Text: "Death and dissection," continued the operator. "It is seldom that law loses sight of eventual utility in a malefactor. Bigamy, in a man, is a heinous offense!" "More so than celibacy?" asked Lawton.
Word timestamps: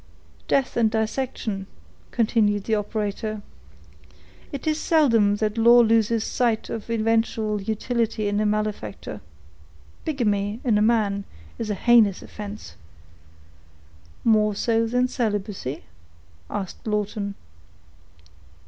"Death 0.47 0.77
and 0.77 0.89
dissection," 0.89 1.67
continued 2.09 2.63
the 2.63 2.73
operator. 2.73 3.43
"It 4.51 4.65
is 4.65 4.79
seldom 4.79 5.35
that 5.35 5.59
law 5.59 5.81
loses 5.81 6.23
sight 6.23 6.71
of 6.71 6.89
eventual 6.89 7.61
utility 7.61 8.27
in 8.27 8.39
a 8.39 8.45
malefactor. 8.47 9.21
Bigamy, 10.03 10.59
in 10.63 10.79
a 10.79 10.81
man, 10.81 11.25
is 11.59 11.69
a 11.69 11.75
heinous 11.75 12.23
offense!" 12.23 12.73
"More 14.23 14.55
so 14.55 14.87
than 14.87 15.07
celibacy?" 15.07 15.83
asked 16.49 16.87
Lawton. 16.87 17.35